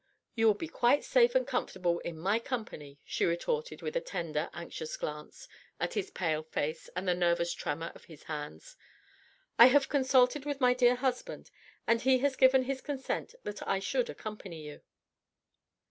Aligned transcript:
"You 0.33 0.47
will 0.47 0.55
be 0.55 0.67
quite 0.67 1.03
safe 1.03 1.35
and 1.35 1.45
comfortable 1.45 1.99
in 1.99 2.17
my 2.17 2.39
company," 2.39 2.99
she 3.05 3.23
retorted 3.23 3.83
with 3.83 3.95
a 3.95 4.01
tender, 4.01 4.49
anxious 4.51 4.97
glance 4.97 5.47
at 5.79 5.93
his 5.93 6.09
pale 6.09 6.41
face 6.41 6.89
and 6.95 7.07
the 7.07 7.13
nervous 7.13 7.53
tremor 7.53 7.91
of 7.93 8.05
his 8.05 8.23
hands. 8.23 8.77
"I 9.59 9.67
have 9.67 9.89
consulted 9.89 10.43
with 10.43 10.59
my 10.59 10.73
dear 10.73 10.95
husband 10.95 11.51
and 11.85 12.01
he 12.01 12.17
has 12.17 12.35
given 12.35 12.63
his 12.63 12.81
consent 12.81 13.35
that 13.43 13.61
I 13.67 13.77
should 13.77 14.09
accompany 14.09 14.63
you." 14.63 14.81